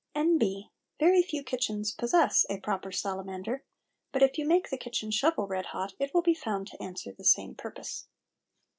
[0.15, 0.71] N.B.
[0.99, 3.63] Very few kitchens possess a proper salamander,
[4.11, 7.11] but if you make the kitchen shovel red hot it will be found to answer
[7.11, 8.07] the same purpose.